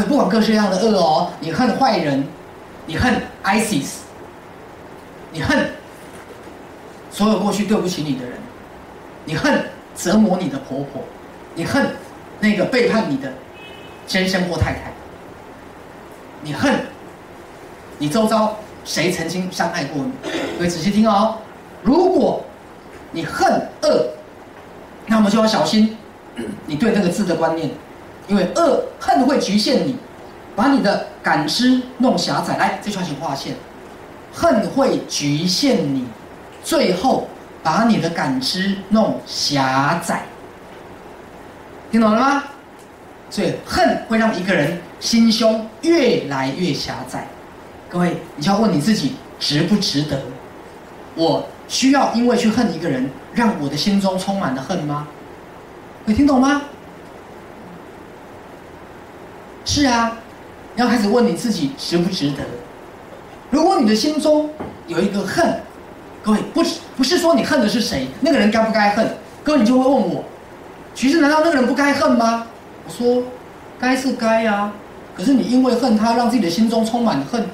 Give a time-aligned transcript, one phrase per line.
[0.00, 2.24] 不管各式各样的恶哦，你恨坏人，
[2.86, 3.96] 你恨 ISIS，
[5.30, 5.70] 你恨
[7.10, 8.38] 所有过去对不起你的人，
[9.26, 11.04] 你恨折磨你的婆婆，
[11.54, 11.90] 你恨
[12.40, 13.30] 那个背叛你的
[14.06, 14.92] 先生或太太，
[16.42, 16.86] 你恨
[17.98, 20.12] 你周遭谁曾经伤害过你？
[20.56, 21.36] 各位仔细听哦，
[21.82, 22.42] 如果
[23.10, 24.06] 你恨恶，
[25.06, 25.98] 那么就要小心
[26.64, 27.70] 你对那个字的观念，
[28.28, 29.96] 因为恶恨会局限你，
[30.54, 32.56] 把你的感知弄狭窄。
[32.56, 33.54] 来，这串请划线，
[34.32, 36.06] 恨会局限你，
[36.62, 37.28] 最后
[37.62, 40.22] 把你的感知弄狭窄。
[41.90, 42.44] 听懂了吗？
[43.28, 47.26] 所以恨会让一个人心胸越来越狭窄。
[47.88, 50.20] 各位，你就要问你自己，值不值得？
[51.14, 55.06] 我需要因为去恨一个人，让我的心中充满了恨吗？
[56.04, 56.62] 你听懂吗？
[59.64, 60.18] 是啊，
[60.74, 62.38] 你要开始问你自己值不值得。
[63.50, 64.50] 如果你的心中
[64.86, 65.60] 有一个恨，
[66.22, 69.16] 各位不是不是说你恨的是谁，那个人该不该恨？
[69.44, 70.24] 各位你就会问我，
[70.94, 72.46] 其实难道那个人不该恨吗？
[72.86, 73.22] 我说，
[73.78, 74.72] 该是该呀，
[75.16, 77.44] 可是你因为恨他，让自己的心中充满了恨。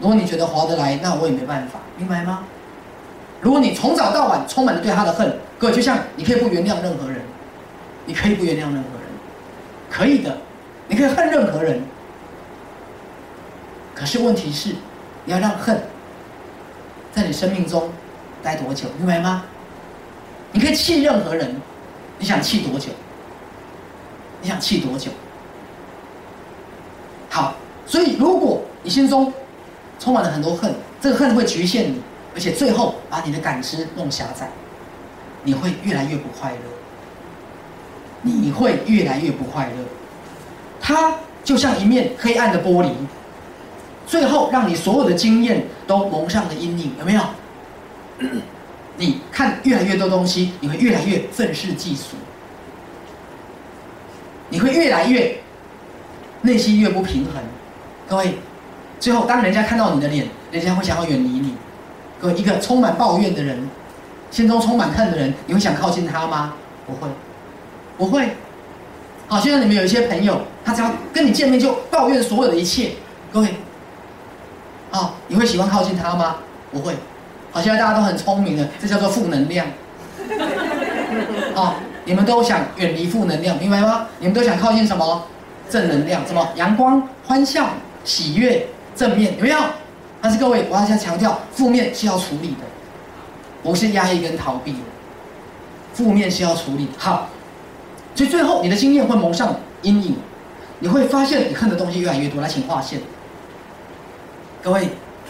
[0.00, 2.44] 如果你觉得划得来，那我也没办法，明白吗？
[3.40, 7.20] 如果你从早到晚充满了对他的恨，各位就像你可以不原谅任何人，
[8.06, 8.84] 你可以不原谅任何人，
[9.90, 10.38] 可以的，
[10.88, 11.82] 你可以恨任何人。
[13.94, 14.70] 可是问题是，
[15.24, 15.82] 你要让恨
[17.12, 17.90] 在你生命中
[18.42, 19.44] 待多久，明白吗？
[20.52, 21.60] 你可以气任何人，
[22.18, 22.90] 你想气多久？
[24.40, 25.10] 你想气多久？
[27.28, 27.54] 好，
[27.86, 29.32] 所以如果你心中
[29.98, 32.00] 充满了很多恨，这个恨会局限你，
[32.34, 34.48] 而且最后把你的感知弄狭窄，
[35.42, 36.58] 你会越来越不快乐。
[38.22, 39.84] 你会越来越不快乐，
[40.88, 41.12] 它
[41.44, 42.88] 就像一面黑暗的玻璃，
[44.06, 47.20] 最后让你所有的经验都蒙上了阴影，有没有？
[48.96, 52.16] 你看越来越多东西，你会越来越愤世嫉俗，
[54.48, 55.36] 你会越来越
[56.40, 57.34] 内心越不平衡。
[58.08, 58.38] 各位，
[58.98, 61.54] 最后当人家看到你的脸，人家会想要远离你。
[62.18, 63.68] 各位，一个充满抱怨的人，
[64.30, 66.54] 心中充满恨的人，你会想靠近他吗？
[66.86, 67.08] 不会，
[67.98, 68.30] 不会。
[69.28, 72.92] 好，现在你们有一些朋友，他只要跟你见面就抱怨所有的一切。
[73.30, 73.54] 各位，
[74.90, 76.36] 啊，你会喜欢靠近他吗？
[76.72, 76.94] 不会。
[77.52, 79.66] 好，现在大家都很聪明的，这叫做负能量。
[81.54, 81.74] 哦，
[82.06, 84.06] 你们都想远离负能量，明白吗？
[84.18, 85.22] 你们都想靠近什么？
[85.68, 86.48] 正能量，什么？
[86.56, 87.68] 阳光、欢笑、
[88.04, 88.66] 喜悦、
[88.96, 89.58] 正面，有没有？
[90.22, 92.64] 但是各位，我要再强调，负面是要处理的，
[93.62, 94.78] 不是压抑跟逃避的。
[95.92, 96.88] 负面是要处理。
[96.96, 97.28] 好，
[98.18, 100.16] 所以最后你的经验会蒙上阴影，
[100.80, 102.42] 你会发现你恨的东西越来越多。
[102.42, 103.00] 来，请划线。
[104.60, 104.88] 各位，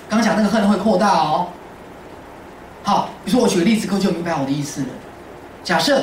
[0.09, 1.49] 刚讲那个恨会扩大哦。
[2.83, 4.87] 好，比如说我举个例子，各位就明白我的意思了。
[5.63, 6.03] 假设，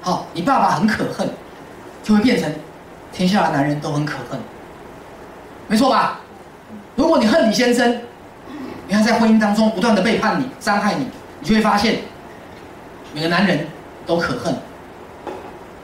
[0.00, 1.30] 好，你爸爸很可恨，
[2.02, 2.52] 就会变成
[3.12, 4.40] 天下的男人都很可恨，
[5.68, 6.18] 没错吧？
[6.96, 8.00] 如果你恨你先生，
[8.88, 11.06] 你看在婚姻当中不断的背叛你、伤害你，
[11.38, 12.00] 你就会发现
[13.14, 13.68] 每个男人
[14.04, 14.52] 都可恨。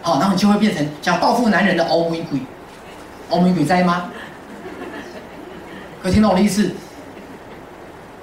[0.05, 2.39] 好，然后你就会变成想报复男人的欧美鬼，
[3.31, 4.11] 欧美鬼在吗？
[6.03, 6.73] 可听懂我的意思？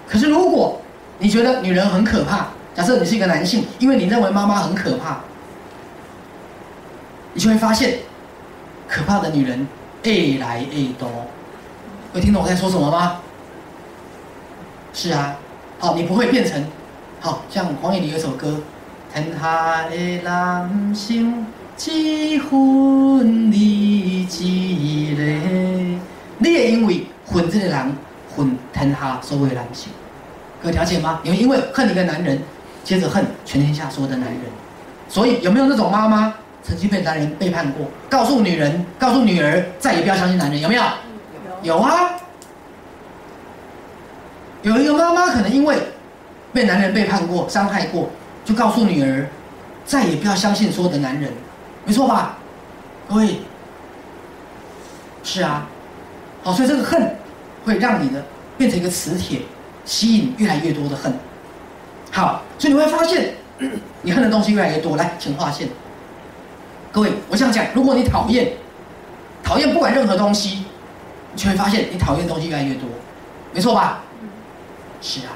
[0.07, 0.79] 可是如果
[1.17, 5.21] 你觉得女人很可怕，假设你是一个男性，因为你认为妈妈很可怕，
[7.33, 7.97] 你就会发现
[8.87, 9.67] 可怕的女人
[10.03, 11.09] 越来越多。
[12.13, 13.21] 会听懂我在说什么吗？
[14.93, 15.35] 是啊，
[15.79, 16.63] 好，你不会变成，
[17.19, 18.59] 好像黄义里有一首歌，
[19.11, 21.47] 天下的男性
[21.77, 25.23] 只分你一个，
[26.37, 27.95] 你会因为恨这个人，
[28.35, 29.91] 恨天下所有的男性。
[30.61, 31.19] 可了解吗？
[31.23, 32.39] 你会因为恨一个男人，
[32.83, 34.39] 接着恨全天下所有的男人。
[35.09, 36.33] 所以有没有那种妈妈
[36.63, 40.61] 曾经被男人背叛过，告诉女人，告诉女儿再也不要相信男人？
[40.61, 40.83] 有没有？
[41.63, 42.11] 有啊。
[44.61, 45.75] 有一个妈妈可能因为
[46.53, 48.11] 被男人背叛过、伤害过，
[48.45, 49.27] 就告诉女儿
[49.83, 51.31] 再也不要相信所有的男人，
[51.85, 52.37] 没错吧？
[53.09, 53.39] 各位，
[55.23, 55.67] 是啊。
[56.43, 57.15] 好，所以这个恨
[57.65, 58.25] 会让你的
[58.57, 59.41] 变成一个磁铁。
[59.83, 61.11] 吸引越来越多的恨，
[62.11, 63.33] 好，所以你会发现，
[64.03, 64.95] 你恨的东西越来越多。
[64.95, 65.67] 来，请划线。
[66.91, 68.53] 各位，我想讲，如果你讨厌，
[69.43, 70.65] 讨厌不管任何东西，
[71.33, 72.87] 你就会发现你讨厌的东西越来越多，
[73.51, 74.03] 没错吧？
[75.01, 75.33] 是啊。